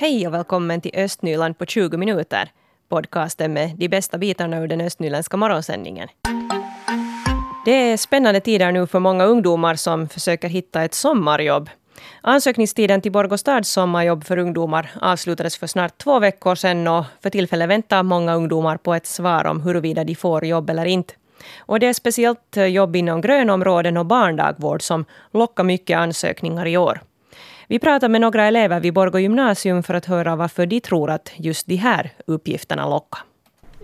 [0.00, 2.50] Hej och välkommen till Östnyland på 20 minuter.
[2.88, 6.08] Podcasten med de bästa bitarna ur den östnyländska morgonsändningen.
[7.64, 11.70] Det är spännande tider nu för många ungdomar som försöker hitta ett sommarjobb.
[12.20, 17.68] Ansökningstiden till Borgostads sommarjobb för ungdomar avslutades för snart två veckor sedan och för tillfället
[17.68, 21.14] väntar många ungdomar på ett svar om huruvida de får jobb eller inte.
[21.58, 27.00] Och det är speciellt jobb inom grönområden och barndagvård som lockar mycket ansökningar i år.
[27.70, 31.32] Vi pratar med några elever vid Borgå gymnasium för att höra varför de tror att
[31.36, 33.20] just de här uppgifterna lockar.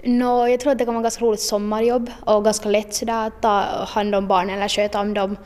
[0.05, 3.43] No, jag tror att det kan vara ganska roligt sommarjobb och ganska lätt sådär att
[3.43, 5.37] ta hand om barnen eller sköta om dem.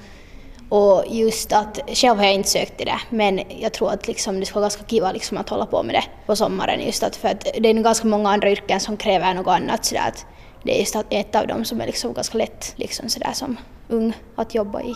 [0.69, 4.41] Och just att, själv har jag inte sökt till det, men jag tror att liksom,
[4.41, 6.80] det skulle vara ganska kiva liksom att hålla på med det på sommaren.
[6.87, 9.84] Just att, för att det är ganska många andra yrken som kräver något annat.
[9.84, 10.27] Sådär, att
[10.62, 13.57] det är just ett av dem som är liksom ganska lätt liksom, sådär, som
[13.88, 14.95] ung att jobba i.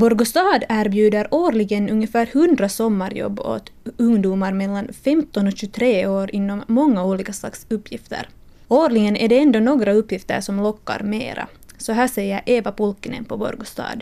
[0.00, 7.04] Borgostad erbjuder årligen ungefär 100 sommarjobb åt ungdomar mellan 15 och 23 år inom många
[7.04, 8.28] olika slags uppgifter.
[8.68, 11.46] Årligen är det ändå några uppgifter som lockar mera.
[11.78, 14.00] Så här säger Eva Pulkkinen på Borgostad.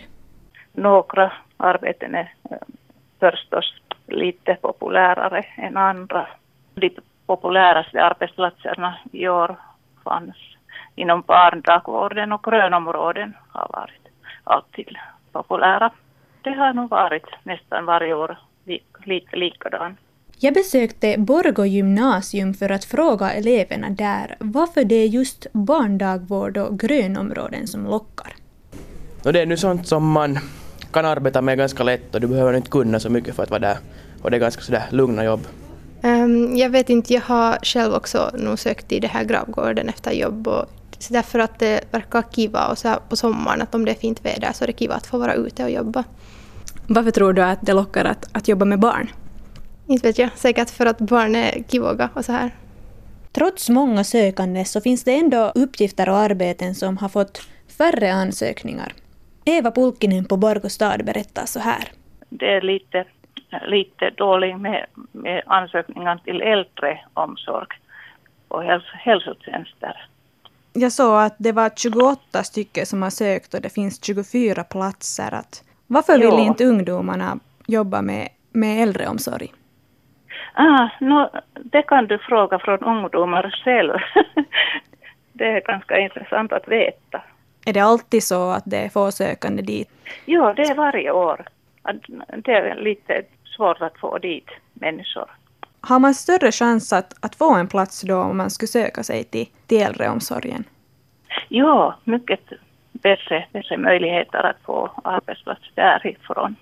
[0.73, 2.57] Några arbeten är eh,
[3.19, 3.73] förstås
[4.07, 6.27] lite populärare än andra.
[6.73, 6.89] De
[7.25, 9.55] populäraste arbetsplatserna i år
[10.03, 10.35] fanns
[10.95, 14.07] inom barndagvården och grönområden har varit
[14.43, 14.97] alltid
[15.35, 15.91] populära.
[16.41, 18.37] Det har nog varit nästan varje år
[19.05, 19.97] lite likadan.
[20.39, 26.79] Jag besökte Borgå gymnasium för att fråga eleverna där varför det är just barndagvård och
[26.79, 28.33] grönområden som lockar.
[29.23, 30.39] Det är nu sånt som man
[30.91, 33.59] kan arbeta med ganska lätt och du behöver inte kunna så mycket för att vara
[33.59, 33.77] där.
[34.21, 35.47] Och det är ganska sådär lugna jobb.
[36.03, 40.11] Um, jag vet inte, jag har själv också nog sökt i det här gravgården efter
[40.11, 40.65] jobb och
[40.99, 43.95] så därför att det verkar kiva och så här på sommaren att om det är
[43.95, 46.03] fint väder så är det kiva att få vara ute och jobba.
[46.87, 49.09] Varför tror du att det lockar att, att jobba med barn?
[49.87, 52.51] Inte vet jag, säkert för att barn är kivoga och så här.
[53.31, 57.41] Trots många sökande så finns det ändå uppgifter och arbeten som har fått
[57.77, 58.93] färre ansökningar.
[59.45, 61.83] Eva Pulkkinen på Borgå stad berättar så här.
[62.29, 63.05] Det är lite,
[63.67, 67.67] lite dåligt med, med ansökningar till äldreomsorg
[68.47, 70.07] och häls hälsotjänster.
[70.77, 75.33] Jag såg att det var 28 stycken som har sökt och det finns 24 platser.
[75.33, 79.53] Att, varför vill inte ungdomarna jobba med, med äldreomsorg?
[80.53, 83.93] Ah, no, det kan du fråga från ungdomar själv.
[85.33, 87.21] det är ganska intressant att veta.
[87.65, 89.89] Är det alltid så att det är få sökande dit?
[90.25, 91.45] Ja, det är varje år.
[92.37, 93.23] Det är lite
[93.55, 95.29] svårt att få dit människor.
[95.87, 99.23] Har man större chans att, att få en plats då om man skulle söka sig
[99.23, 100.63] till, till äldreomsorgen?
[101.49, 102.39] Ja, mycket
[102.91, 106.55] bättre, bättre möjligheter att få arbetsplats därifrån.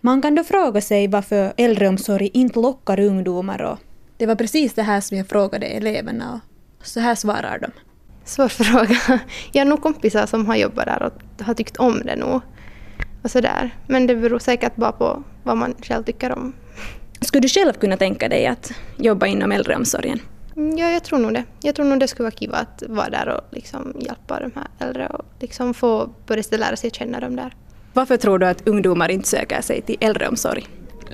[0.00, 3.62] Man kan då fråga sig varför äldreomsorg inte lockar ungdomar.
[3.62, 3.78] Och
[4.16, 6.40] det var precis det här som jag frågade eleverna
[6.78, 7.70] och så här svarar de.
[8.24, 9.20] Svår fråga.
[9.52, 12.40] Jag har nog kompisar som har jobbat där och har tyckt om det nog.
[13.22, 13.70] Och sådär.
[13.86, 16.52] Men det beror säkert bara på vad man själv tycker om.
[17.20, 20.20] Skulle du själv kunna tänka dig att jobba inom äldreomsorgen?
[20.54, 21.44] Ja, jag tror nog det.
[21.62, 24.66] Jag tror nog det skulle vara kul att vara där och liksom hjälpa de här
[24.78, 27.54] äldre och liksom få börja lära sig känna dem där.
[27.92, 30.66] Varför tror du att ungdomar inte söker sig till äldreomsorg?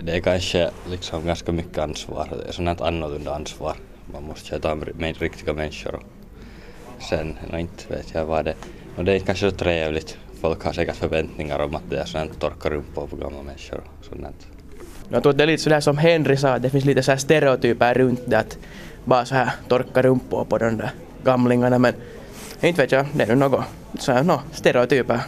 [0.03, 2.29] Det är kanske liksom ganska mycket ansvar.
[2.43, 3.77] Det är sånt annorlunda ansvar.
[4.13, 5.95] Man måste köta med riktiga människor.
[6.97, 8.55] Och sen, no, inte vet jag vad det
[8.97, 10.19] och Det är kanske så trevligt.
[10.41, 13.83] Folk har säkert förväntningar om att det är sånt torka rumpor på gamla människor.
[13.99, 14.47] Och sånt.
[15.09, 17.17] Jag tror att det är lite sådär som Henry sa, att det finns lite så
[17.17, 18.39] stereotyper runt det.
[18.39, 18.59] Att
[19.05, 20.91] bara så här torka rumpor på de där
[21.25, 21.79] gamlingarna.
[21.79, 21.95] Men
[22.61, 23.65] inte vet jag, det är nu något
[23.99, 25.21] så här, no, stereotyper.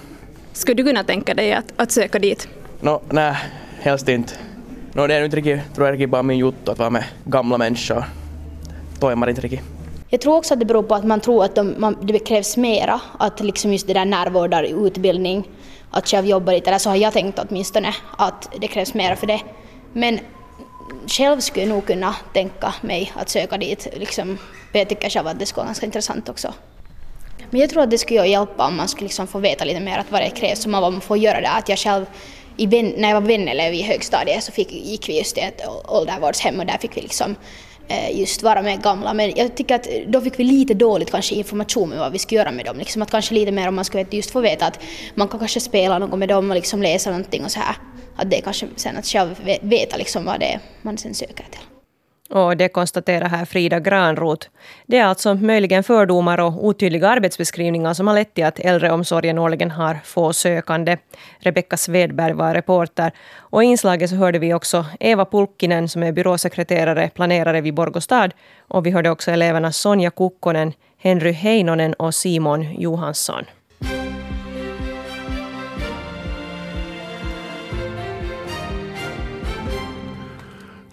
[0.53, 2.49] Skulle du kunna tänka dig att, att söka dit?
[2.81, 3.37] No, nej,
[3.81, 4.35] helst inte.
[4.93, 7.59] No, det är inte riktigt, tror jag riktigt bara min jotto att vara med gamla
[7.59, 8.05] människor.
[9.01, 9.63] Toimar inte riktigt.
[10.09, 12.57] Jag tror också att det beror på att man tror att de, man, det krävs
[12.57, 15.49] mera, att liksom just det där närvårdarutbildning,
[15.91, 19.27] att själv jobba lite, eller så har jag tänkt åtminstone, att det krävs mera för
[19.27, 19.41] det.
[19.97, 20.21] Men
[21.07, 23.89] själv skulle jag nog kunna tänka mig att söka dit.
[23.97, 24.39] Liksom,
[24.73, 26.55] jag tycker själv att det skulle vara ganska intressant också.
[27.51, 29.99] Men jag tror att det skulle hjälpa om man skulle liksom få veta lite mer
[29.99, 31.59] att vad det krävs och vad man får göra där.
[31.59, 32.07] Att jag själv,
[32.57, 36.61] i, när jag var vänelev i högstadiet så fick, gick vi just till ett åldervårdshem
[36.61, 37.35] och där fick vi liksom
[37.89, 39.15] eh, just vara med gamla.
[39.15, 42.41] Men jag tycker att då fick vi lite dåligt kanske information om vad vi skulle
[42.41, 42.79] göra med dem.
[42.79, 44.81] Liksom att kanske lite mer om man skulle just få veta att
[45.15, 47.77] man kan kanske spela något med dem och liksom läsa någonting och så här
[48.17, 51.45] att det är kanske sen att själv veta liksom vad det är man sen söker
[51.51, 51.61] till.
[52.31, 54.49] Och det konstaterar här Frida Granroth.
[54.87, 59.71] Det är alltså möjligen fördomar och otydliga arbetsbeskrivningar som har lett till att äldreomsorgen årligen
[59.71, 60.97] har få sökande.
[61.39, 63.13] Rebecka Svedberg var reporter.
[63.39, 68.31] Och i inslaget så hörde vi också Eva Pulkkinen som är byråsekreterare, planerare vid Borgostad.
[68.59, 73.45] Och vi hörde också eleverna Sonja Kukkonen, Henry Heinonen och Simon Johansson.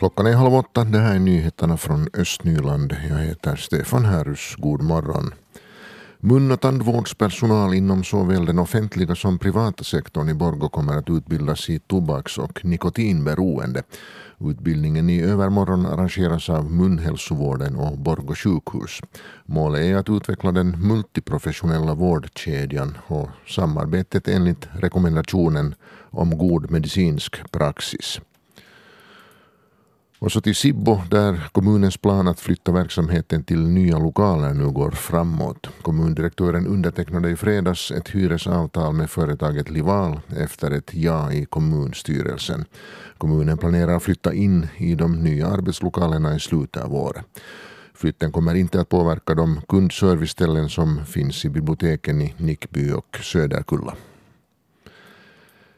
[0.03, 0.83] Klockan är halv åtta.
[0.83, 2.95] Det här är nyheterna från Östnyland.
[3.09, 4.55] Jag heter Stefan Härus.
[4.57, 5.33] God morgon.
[6.19, 11.69] Mun och tandvårdspersonal inom såväl den offentliga som privata sektorn i Borgå kommer att utbildas
[11.69, 13.83] i tobaks och nikotinberoende.
[14.39, 19.01] Utbildningen i övermorgon arrangeras av Munhälsovården och Borgå sjukhus.
[19.45, 25.75] Målet är att utveckla den multiprofessionella vårdkedjan och samarbetet enligt rekommendationen
[26.09, 28.19] om god medicinsk praxis.
[30.23, 34.91] Och så till Sibbo där kommunens plan att flytta verksamheten till nya lokaler nu går
[34.91, 35.67] framåt.
[35.81, 42.65] Kommundirektören undertecknade i fredags ett hyresavtal med företaget Lival efter ett ja i kommunstyrelsen.
[43.17, 47.25] Kommunen planerar att flytta in i de nya arbetslokalerna i slutet av året.
[47.93, 53.95] Flytten kommer inte att påverka de kundserviceställen som finns i biblioteken i Nickby och Söderkulla.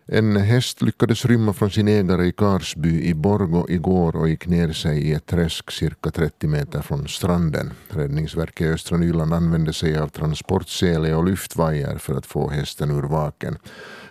[0.07, 4.73] En häst lyckades rymma från sin ägare i Karsby i Borgo igår och gick ner
[4.73, 7.73] sig i ett träsk cirka 30 meter från stranden.
[7.89, 13.01] Räddningsverket i östra Nyland använde sig av transportsele och lyftvajer för att få hästen ur
[13.01, 13.57] vaken.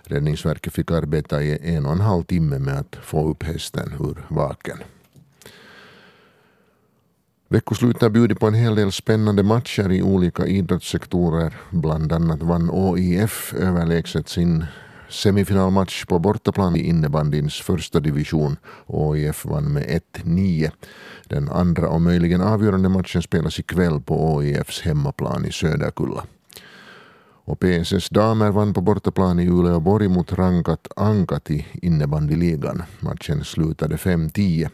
[0.02, 4.26] Räddningsverket fick arbeta i en och en halv timme med att få upp hästen ur
[4.28, 4.78] vaken.
[7.48, 11.56] Veckoslutet har bjudit på en hel del spännande matcher i olika idrottssektorer.
[11.70, 14.64] Bland annat vann OIF överlägset sin
[15.14, 18.56] semifinalmatch på bortaplan i innebandyns första division.
[18.86, 20.70] ÅIF vann med 1-9.
[21.24, 26.24] Den andra och möjligen avgörande matchen spelas ikväll på ÅIFs hemmaplan i Söderkulla.
[27.46, 32.82] Och PSS damer vann på bortaplan i Uleåborg mot rankat Ankat i innebandyligan.
[33.00, 34.68] Matchen slutade 5-10.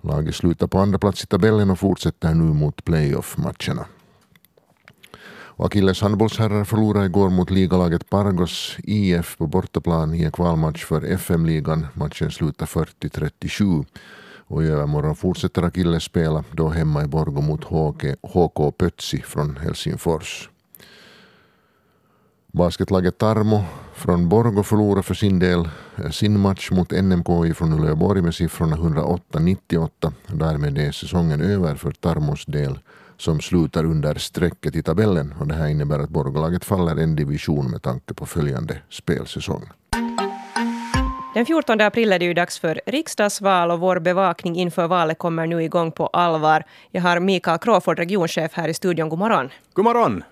[0.00, 3.86] Laget slutar på andra plats i tabellen och fortsätter nu mot playoff-matcherna.
[5.56, 11.04] Och Akilles handbollsherrar förlorade igår mot ligalaget Pargos IF på bortaplan i en kvalmatch för
[11.04, 11.86] FM-ligan.
[11.94, 13.84] Matchen slutade 40-37.
[14.46, 19.56] Och i övermorgon fortsätter Akilles spela, då hemma i Borgo mot HK, HK Pötsi från
[19.56, 20.50] Helsingfors.
[22.52, 23.64] Basketlaget Tarmo
[23.94, 28.76] från Borgo förlorade för sin del eh, sin match mot NMKI från Uleåborg med siffrorna
[28.76, 30.12] 108-98.
[30.26, 32.78] Därmed är säsongen över för Tarmos del
[33.16, 37.70] som slutar under strecket i tabellen och det här innebär att Borgolaget faller en division
[37.70, 39.62] med tanke på följande spelsäsong.
[41.34, 45.46] Den 14 april är det ju dags för riksdagsval och vår bevakning inför valet kommer
[45.46, 46.64] nu igång på allvar.
[46.90, 49.08] Jag har Mikael Crawford, regionchef här i studion.
[49.08, 49.50] God morgon.
[49.74, 50.24] God morgon.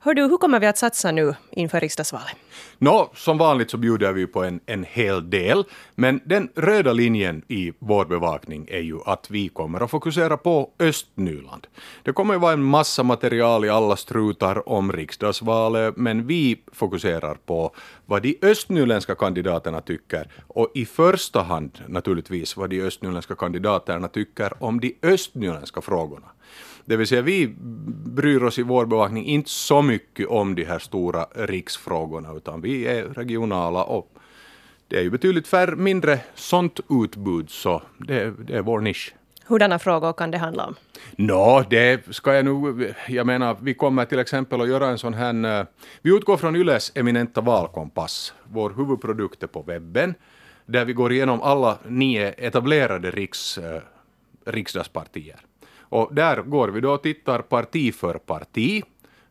[0.00, 2.36] Hör du, hur kommer vi att satsa nu inför riksdagsvalet?
[2.78, 7.42] Nå, som vanligt så bjuder vi på en, en hel del, men den röda linjen
[7.48, 11.66] i vår bevakning är ju att vi kommer att fokusera på Östnyland.
[12.02, 17.34] Det kommer att vara en massa material i alla strutar om riksdagsvalet, men vi fokuserar
[17.34, 17.74] på
[18.06, 24.62] vad de östnyländska kandidaterna tycker och i första hand naturligtvis vad de östnyländska kandidaterna tycker
[24.64, 26.26] om de östnyländska frågorna.
[26.84, 27.54] Det vill säga vi
[28.06, 32.86] bryr oss i vår bevakning inte så mycket om de här stora riksfrågorna, utan vi
[32.86, 34.12] är regionala och
[34.88, 39.14] det är ju betydligt färre, mindre sånt utbud, så det, det är vår nisch.
[39.44, 40.74] Hurdana frågor kan det handla om?
[41.16, 42.84] Nå, no, det ska jag nog...
[43.08, 45.60] Jag menar, vi kommer till exempel att göra en sån här...
[45.60, 45.66] Eh,
[46.02, 50.14] vi utgår från Yles eminenta valkompass, vår huvudprodukt är på webben,
[50.66, 53.82] där vi går igenom alla nio etablerade riks, eh,
[54.46, 55.40] riksdagspartier.
[55.92, 58.82] Och där går vi då och tittar parti för parti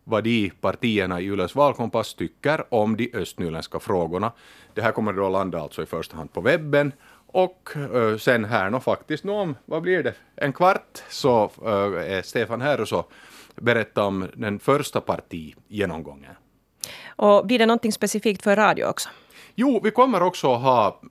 [0.03, 4.31] vad de partierna i Yles valkompass tycker om de östnyländska frågorna.
[4.73, 6.93] Det här kommer då landa alltså i första hand på webben
[7.27, 12.11] och uh, sen här nå faktiskt nu om, vad blir det, en kvart så uh,
[12.11, 13.05] är Stefan här och så
[13.55, 16.35] berättar om den första partigenomgången.
[17.07, 19.09] Och blir det någonting specifikt för radio också?
[19.55, 21.01] Jo, vi kommer också att ha,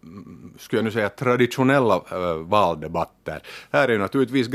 [0.59, 3.43] skulle jag nu säga, traditionella äh, valdebatter.
[3.73, 4.49] Här är ju naturligtvis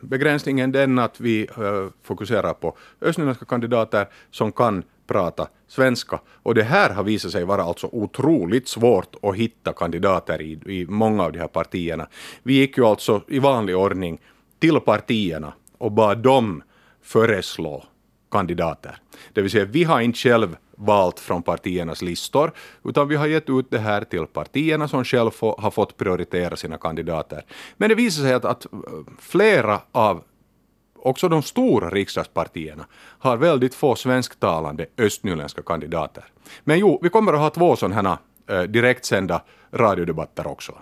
[0.00, 6.20] begränsningen den att vi äh, fokuserar på östnyländska kandidater som kan prata svenska.
[6.42, 10.86] Och det här har visat sig vara alltså otroligt svårt att hitta kandidater i, i
[10.88, 12.06] många av de här partierna.
[12.42, 14.20] Vi gick ju alltså i vanlig ordning
[14.58, 16.62] till partierna och bad dem
[17.02, 17.84] föreslå
[18.30, 18.96] kandidater.
[19.32, 22.52] Det vill säga, vi har inte själv valt från partiernas listor,
[22.84, 26.78] utan vi har gett ut det här till partierna som själv har fått prioritera sina
[26.78, 27.44] kandidater.
[27.76, 28.78] Men det visar sig att, att eh,
[29.18, 30.22] flera av
[31.02, 32.86] också de stora riksdagspartierna
[33.18, 36.24] har väldigt få svensktalande östnyländska kandidater.
[36.64, 38.18] Men jo, vi kommer att ha två sådana
[38.48, 40.72] här eh, direktsända radiodebatter också.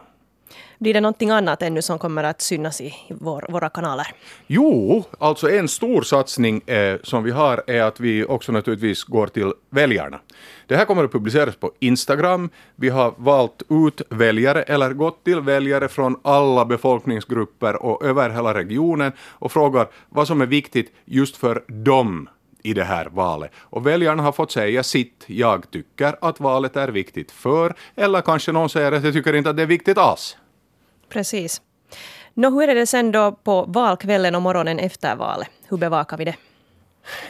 [0.78, 4.06] Blir det någonting annat ännu som kommer att synas i vår, våra kanaler?
[4.47, 9.26] Jo, alltså en stor satsning eh, som vi har är att vi också naturligtvis går
[9.26, 10.20] till väljarna.
[10.66, 12.50] Det här kommer att publiceras på Instagram.
[12.76, 18.54] Vi har valt ut väljare, eller gått till väljare från alla befolkningsgrupper och över hela
[18.54, 22.28] regionen och frågar vad som är viktigt just för dem
[22.62, 23.50] i det här valet.
[23.56, 25.25] Och väljarna har fått säga sitt.
[25.26, 29.50] Jag tycker att valet är viktigt för, eller kanske någon säger att jag tycker inte
[29.50, 30.37] att det är viktigt alls.
[31.08, 31.62] Precis.
[32.34, 35.48] Nå, hur är det sen då på valkvällen och morgonen efter valet?
[35.68, 36.34] Hur bevakar vi det?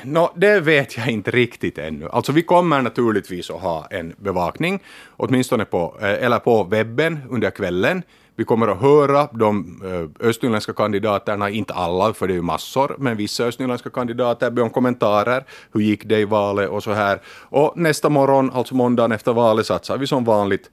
[0.02, 2.08] No, det vet jag inte riktigt ännu.
[2.08, 4.82] Alltså vi kommer naturligtvis att ha en bevakning,
[5.16, 8.02] åtminstone på, eh, eller på webben under kvällen.
[8.36, 9.82] Vi kommer att höra de
[10.20, 14.62] eh, östnyländska kandidaterna, inte alla, för det är ju massor, men vissa östnyländska kandidater be
[14.62, 15.44] om kommentarer.
[15.72, 17.20] Hur gick det i valet och så här.
[17.28, 20.70] Och nästa morgon, alltså måndagen efter valet, satsar vi som vanligt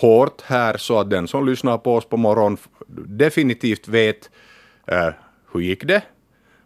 [0.00, 2.58] hårt här så att den som lyssnar på oss på morgonen
[3.06, 4.30] definitivt vet
[4.86, 5.08] eh,
[5.52, 6.02] hur gick det?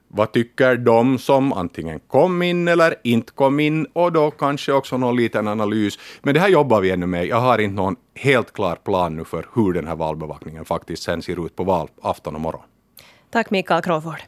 [0.08, 4.96] Vad tycker de som antingen kom in eller inte kom in och då kanske också
[4.96, 5.98] någon liten analys.
[6.22, 7.26] Men det här jobbar vi ännu med.
[7.26, 11.22] Jag har inte någon helt klar plan nu för hur den här valbevakningen faktiskt sen
[11.22, 12.62] ser ut på valafton och morgon.
[13.30, 14.22] Tack Mikael Crawford.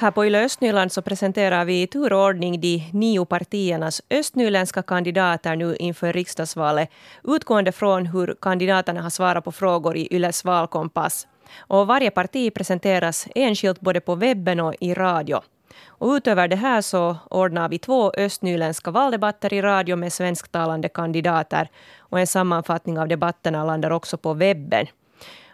[0.00, 5.76] Här på Yle Östnyland så presenterar vi i turordning de nio partiernas östnyländska kandidater nu
[5.76, 6.90] inför riksdagsvalet
[7.24, 11.26] utgående från hur kandidaterna har svarat på frågor i Yles valkompass.
[11.58, 15.40] Och varje parti presenteras enskilt både på webben och i radio.
[15.86, 21.68] Och utöver det här så ordnar vi två östnyländska valdebatter i radio med svensktalande kandidater.
[21.98, 24.86] Och en sammanfattning av debatterna landar också på webben.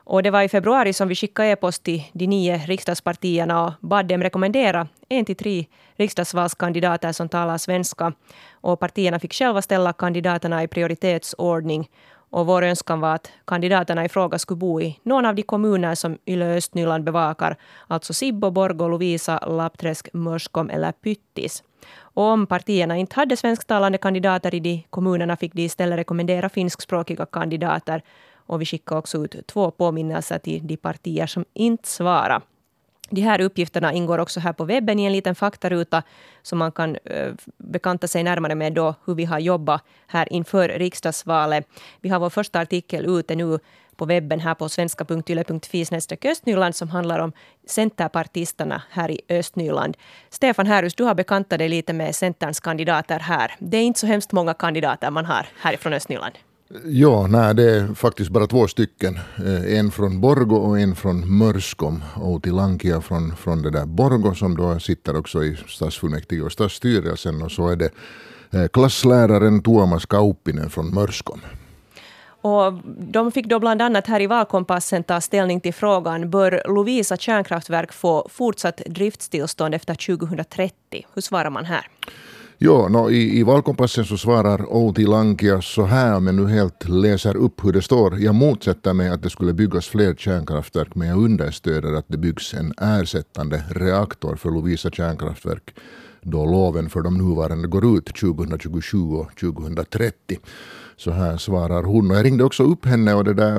[0.05, 4.07] Och det var i februari som vi skickade e-post till de nio riksdagspartierna och bad
[4.07, 5.65] dem rekommendera en till tre
[5.97, 8.13] riksdagsvalskandidater som talar svenska.
[8.53, 11.89] Och partierna fick själva ställa kandidaterna i prioritetsordning.
[12.31, 15.95] Och vår önskan var att kandidaterna i fråga skulle bo i någon av de kommuner
[15.95, 17.57] som Yle Östnyland bevakar,
[17.87, 21.63] alltså Sibbo, Borgå, Lovisa, Lappträsk, Mörskom eller Pyttis.
[21.99, 27.27] Och om partierna inte hade svensktalande kandidater i de kommunerna fick de istället rekommendera finskspråkiga
[27.27, 28.03] kandidater
[28.47, 32.43] och vi skickar också ut två påminnelser till de partier som inte svarar.
[33.11, 36.03] De här uppgifterna ingår också här på webben i en liten faktaruta
[36.43, 40.69] som man kan eh, bekanta sig närmare med då hur vi har jobbat här inför
[40.69, 41.69] riksdagsvalet.
[42.01, 43.59] Vi har vår första artikel ute nu
[43.97, 45.87] på webben här på svenska.yle.fi
[46.29, 47.33] östnyland som handlar om
[47.67, 49.97] centerpartisterna här i Östnyland.
[50.31, 53.55] Stefan Härus, du har bekantat dig lite med Centerns kandidater här.
[53.59, 56.35] Det är inte så hemskt många kandidater man har härifrån Östnyland.
[56.85, 59.19] Ja, nej, det är faktiskt bara två stycken.
[59.37, 62.03] Eh, en från Borgo och en från Mörskom.
[62.17, 67.43] Outi Lankia från, från det där Borgo som då sitter också i stadsfullmäktige och stadsstyrelsen.
[67.43, 67.91] Och så är det
[68.51, 71.41] eh, klassläraren Tuomas Kauppinen från Mörskom.
[72.27, 77.17] Och de fick då bland annat här i valkompassen ta ställning till frågan bör Lovisa
[77.17, 81.07] kärnkraftverk få fortsatt driftstillstånd efter 2030?
[81.15, 81.89] Hur svarar man här?
[82.67, 87.37] Jo, no, i, i valkompassen så svarar Outi Lankia så här, men nu helt läser
[87.37, 88.19] upp hur det står.
[88.19, 92.55] Jag motsätter mig att det skulle byggas fler kärnkraftverk, men jag understöder att det byggs
[92.55, 95.75] en ersättande reaktor för Lovisa kärnkraftverk
[96.21, 100.39] då loven för de nuvarande går ut 2027 och 2030.
[100.97, 102.11] Så här svarar hon.
[102.11, 103.57] Och jag ringde också upp henne och det där,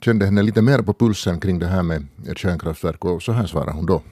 [0.00, 2.06] kände henne lite mer på pulsen kring det här med
[2.36, 4.02] kärnkraftverk och så här svarar hon då.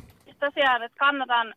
[0.40, 1.52] Tosiaan, että kannatan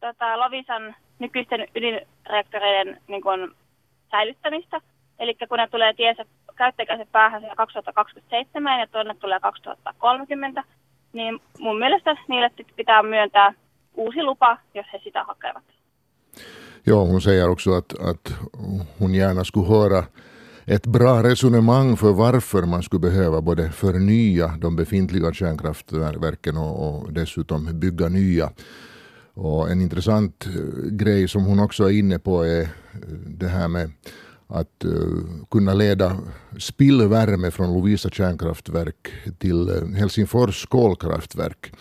[0.00, 3.50] tota, Lovisan nykyisten ydinreaktoreiden niin kuin,
[4.10, 4.80] säilyttämistä.
[5.18, 6.24] Eli kun ne tulee tiensä
[6.56, 10.64] käyttäjäkäisen päähän 2027 ja tuonne tulee 2030,
[11.12, 13.52] niin mun mielestä niille pitää myöntää
[13.94, 15.64] uusi lupa, jos he sitä hakevat.
[16.86, 18.34] Ja, hon säger också att, att
[19.00, 20.04] hon gärna skulle höra
[20.66, 27.12] ett bra resonemang för varför man skulle behöva både förnya de befintliga kärnkraftverken och, och
[27.12, 28.50] dessutom bygga nya.
[29.34, 32.68] Och en intressant eh, grej som hon också är inne på är eh,
[33.26, 33.90] det här med
[34.46, 34.90] att eh,
[35.50, 36.18] kunna leda
[36.58, 41.72] spillvärme från Lovisa kärnkraftverk till Helsingfors kolkraftverk.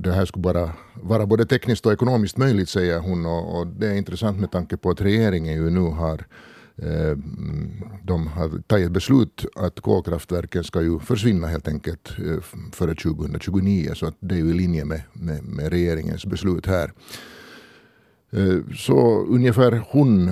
[0.00, 3.94] Det här skulle bara vara både tekniskt och ekonomiskt möjligt säger hon och, det är
[3.94, 6.26] intressant med tanke på att regeringen ju nu har
[6.82, 7.16] Eh,
[8.02, 12.42] de har tagit beslut att kolkraftverken ska ju försvinna helt enkelt eh,
[12.72, 16.92] före 2029 så att det är ju i linje med, med, med regeringens beslut här.
[18.30, 20.30] Eh, så ungefär hon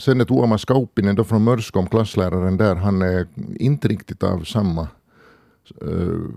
[0.00, 3.26] Sen är Tuomas Kauppinen då från Mörskom, klassläraren där, han är
[3.58, 4.88] inte riktigt av samma
[5.82, 6.30] Uh,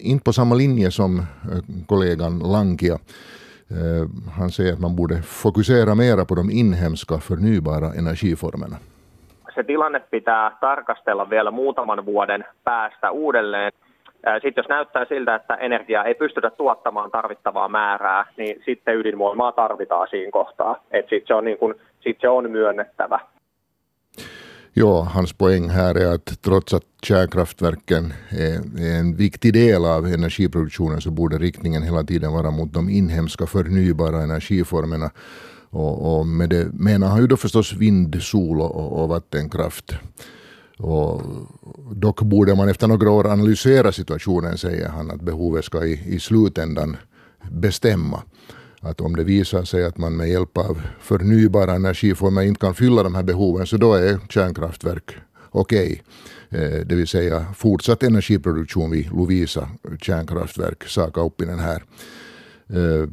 [0.00, 2.98] inte på samma linje som uh, kollegan Lankia.
[3.72, 8.76] Uh, han säger att man borde fokusera mera på de inhemska förnybara energiformerna.
[9.54, 13.72] Se tilanne pitää tarkastella vielä muutaman vuoden päästä uudelleen.
[14.42, 20.08] Sitten jos näyttää siltä, että energiaa ei pystytä tuottamaan tarvittavaa määrää, niin sitten ydinvoimaa tarvitaan
[20.10, 20.76] siinä kohtaa.
[20.92, 21.58] Sitten se, niin
[22.00, 23.20] sit se on myönnettävä.
[24.74, 28.60] Ja, hans poäng här är att trots att kärnkraftverken är,
[28.98, 34.22] en viktig del av energiproduktionen så borde riktningen hela tiden vara mot de inhemska förnybara
[34.22, 35.10] energiformerna.
[35.70, 39.92] Och, och med det menar han ju då förstås vind, sol och, och vattenkraft.
[40.78, 41.22] Och
[41.92, 46.20] dock borde man efter några år analysera situationen, säger han, att behovet ska i, i
[46.20, 46.96] slutändan
[47.50, 48.22] bestämma.
[48.84, 53.02] Att om det visar sig att man med hjälp av förnybara energiformer inte kan fylla
[53.02, 55.16] de här behoven, så då är kärnkraftverk
[55.52, 56.02] okej.
[56.50, 56.64] Okay.
[56.64, 59.68] Eh, det vill säga fortsatt energiproduktion vid Lovisa
[60.00, 61.84] kärnkraftverk, sa Kauppinen här.
[62.68, 63.08] Eh,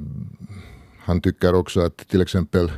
[0.99, 2.71] han tycker också att till exempel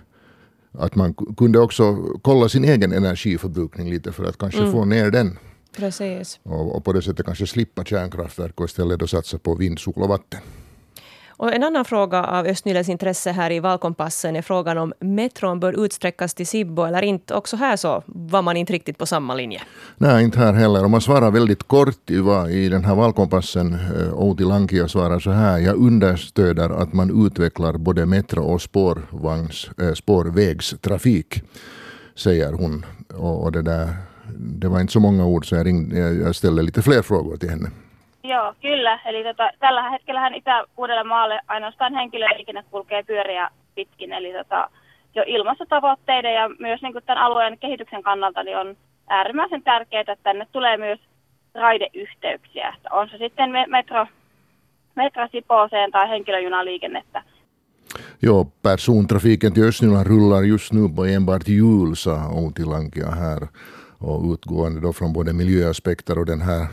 [0.71, 4.71] att man kunde också kolla sin egen energiförbrukning lite för att kanske mm.
[4.71, 5.38] få ner den.
[5.77, 6.39] Precis.
[6.43, 9.93] Och, och, på det sättet kanske slippa kärnkraftverk och istället då satsa på vind, sol
[10.03, 10.39] och vatten.
[11.41, 15.86] Och en annan fråga av Östnylands intresse här i valkompassen är frågan om metron bör
[15.86, 17.33] utsträckas till Sibbo eller inte.
[17.33, 19.62] Också här så var man inte riktigt på samma linje.
[19.98, 20.86] Nej, inte här heller.
[20.86, 23.74] Om man svarar väldigt kort i, den här valkompassen.
[23.74, 25.57] Eh, Outi Lankia svarar så här.
[25.57, 31.41] Jag understöder att man utvecklar både metro och spårvagns, eh, spårvägstrafik,
[32.15, 32.86] säger hon.
[33.13, 33.95] Och det, där,
[34.38, 37.50] det var inte så många ord så jag, ringde, jag ställde lite fler frågor till
[37.50, 37.69] henne.
[38.23, 38.99] Joo, kyllä.
[39.05, 44.13] Eli tota, tällä hetkellähän Itä-Uudellemaalle ainoastaan henkilöliikenne kulkee pyöriä pitkin.
[44.13, 44.69] Eli tota,
[45.15, 48.77] jo ilmastotavoitteiden ja myös niin kuin tämän alueen kehityksen kannalta niin on
[49.09, 50.99] äärimmäisen tärkeää, että tänne tulee myös
[51.53, 52.75] raideyhteyksiä.
[52.91, 54.07] On se sitten metro,
[54.95, 57.23] metro Sipooseen tai henkilöjunaliikennettä.
[58.21, 63.47] Jo, persontrafiken till Östnyland rullar just nu på enbart hjul, sa Outi Lankia här.
[64.01, 66.67] Och utgående då från både miljöaspekter och den här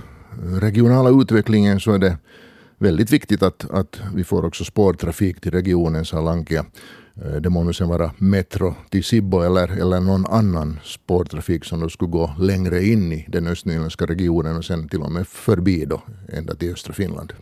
[0.61, 2.19] regionala utvecklingen så är det
[2.79, 6.65] väldigt viktigt att, att vi får också spårtrafik till regionen, sa Lankia.
[7.25, 11.81] Eh, det må nu sen vara metro till Sibbo eller, eller någon annan spårtrafik som
[11.81, 15.85] då skulle gå längre in i den östnyländska regionen och sen till och med förbi
[15.85, 17.33] då, ända till östra Finland.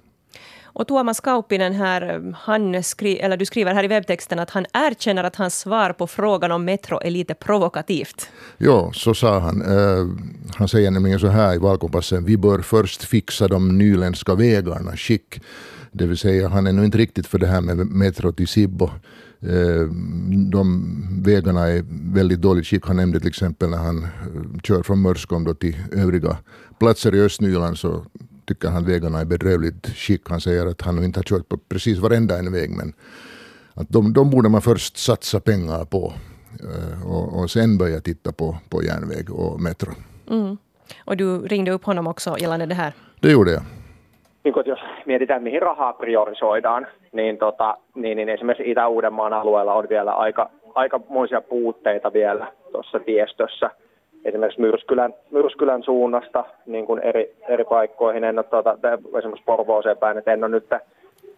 [0.78, 5.24] Och Tuomas Kauppinen här, han skri, eller du skriver här i webbtexten att han erkänner
[5.24, 8.28] att hans svar på frågan om metro är lite provokativt.
[8.58, 9.62] Ja, så sa han.
[9.62, 10.08] Uh,
[10.54, 12.24] han säger nämligen så här i valkompassen.
[12.24, 15.40] Vi bör först fixa de nyländska vägarna skick.
[15.92, 18.90] Det vill säga, han är nog inte riktigt för det här med metro till Sibbo.
[19.40, 19.82] Eh,
[20.50, 21.84] de vägarna är
[22.14, 22.86] väldigt dåligt skick.
[22.86, 26.36] Han nämnde till exempel när han eh, kör från Mörskom till övriga
[26.78, 28.04] platser i Östnyland så
[28.46, 30.28] tycker han att vägarna är bedrövligt skick.
[30.28, 32.92] Han säger att han inte har kört på precis varenda en väg men
[33.74, 36.12] att de, de borde man först satsa pengar på
[36.66, 39.92] eh, och, och sen börja titta på, på järnväg och metro.
[40.30, 40.56] Mm.
[41.04, 42.92] Och du ringde upp honom också gällande det här?
[43.20, 43.62] Det gjorde jag.
[44.44, 50.12] Niin jos mietitään, mihin rahaa priorisoidaan, niin, tota, niin, niin esimerkiksi Itä-Uudenmaan alueella on vielä
[50.12, 53.70] aika, aikamoisia puutteita vielä tuossa tiestössä–
[54.28, 58.24] esimerkiksi Myrskylän, Myrskylän suunnasta niin kuin eri, eri paikkoihin.
[58.24, 58.78] En ole tuota,
[59.18, 60.66] esimerkiksi Porvooseen päin, että en ole nyt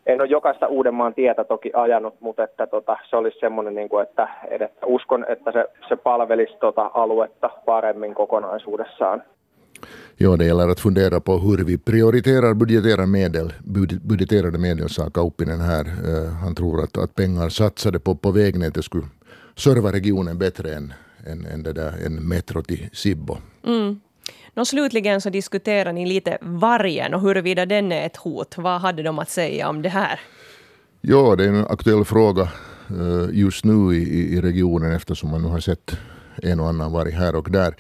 [0.07, 4.03] en ole jokaista Uudenmaan tietä toki ajanut, mutta että tota, se olisi semmoinen, niin kuin,
[4.03, 9.23] että, että uskon, että se, se palvelisi tota aluetta paremmin kokonaisuudessaan.
[10.21, 13.49] Ja, det gäller att fundera på hur vi prioriterar budgeterar medel,
[14.09, 15.87] budgeterade medel, sa Kauppinen här.
[15.87, 19.07] Uh, han tror att, att pengar satsade på, på vägnätet skulle
[19.57, 20.95] serva regionen bättre än,
[21.27, 23.37] en, en, det där, en metro till Sibbo.
[23.67, 24.01] Mm.
[24.55, 28.55] Nå, slutligen så diskuterar ni lite vargen och huruvida den är ett hot.
[28.59, 30.21] Vad hade de att säga om det här?
[31.01, 32.49] Ja, det är en aktuell fråga
[32.91, 35.97] uh, just nu i, i regionen eftersom man nu har sett
[36.43, 37.75] en och annan varg här och där.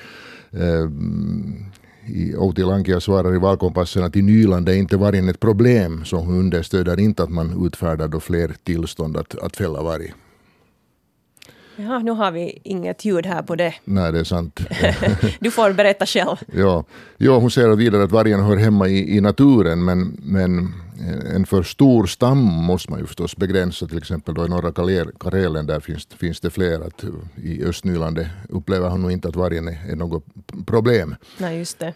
[0.55, 0.91] Uh,
[2.37, 6.39] Outi Lankia svarar i valkompassen att i Nyland är inte vargen ett problem, så hon
[6.39, 10.13] understöder inte att man utfärdar då fler tillstånd att, att fälla varg.
[11.81, 13.75] Ja, nu har vi inget ljud här på det.
[13.85, 14.61] Nej, det är sant.
[15.41, 16.37] du får berätta själv.
[16.53, 16.85] Ja,
[17.17, 20.73] ja hon säger vidare att vargen hör hemma i, i naturen, men, men
[21.35, 23.87] en för stor stam måste man ju förstås begränsa.
[23.87, 24.73] Till exempel då i norra
[25.19, 26.81] Karelen där finns, finns det fler.
[26.81, 27.05] Att
[27.37, 30.25] I Östnyland upplever hon nog inte att vargen är, är något
[30.67, 31.15] problem.
[31.39, 31.95] Nej, just det.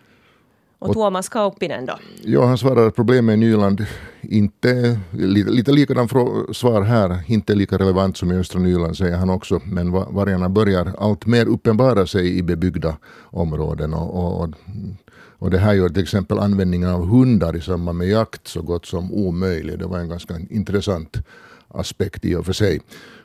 [0.83, 1.99] Och, Tuomas Kauppinen då?
[2.23, 3.87] Ja, han svarar att problemet i Nyland
[4.21, 6.09] inte, lite, lite likadan
[6.53, 10.95] svar här, inte lika relevant som i östra Nyland säger han också, men vargarna börjar
[10.99, 14.49] allt mer uppenbara sig i bebyggda områden och, och,
[15.39, 18.87] och det här gör till exempel användningen av hundar i samband med jakt så gott
[18.87, 19.79] som omöjlig.
[19.79, 21.17] Det var en ganska intressant
[21.69, 22.81] aspekt i och för sig.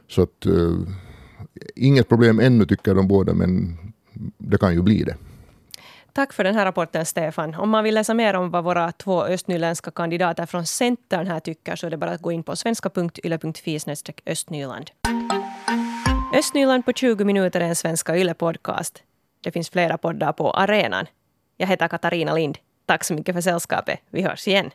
[0.09, 0.79] Så att, uh,
[1.75, 3.77] inget problem ännu tycker de båda, men
[4.37, 5.15] det kan ju bli det.
[6.17, 7.55] Tack för den här rapporten, Stefan.
[7.55, 11.75] Om man vill läsa mer om vad våra två östnyländska kandidater från Centern här tycker
[11.75, 13.79] så är det bara att gå in på svenska.yle.fi
[14.25, 14.91] östnyland.
[16.35, 19.03] Östnyland på 20 minuter är en Svenska Yle-podcast.
[19.41, 21.05] Det finns flera poddar på arenan.
[21.57, 22.57] Jag heter Katarina Lind.
[22.85, 23.99] Tack så mycket för sällskapet.
[24.09, 24.71] Vi hörs igen.